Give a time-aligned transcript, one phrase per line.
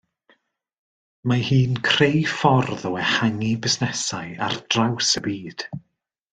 [1.31, 5.69] Mae hi'n creu ffordd o ehangu busnesau ardraws y byd